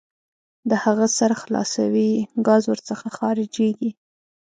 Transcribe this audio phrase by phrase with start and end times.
[0.69, 2.11] د هغه سر خلاصوئ
[2.47, 3.91] ګاز ور څخه خارجیږي.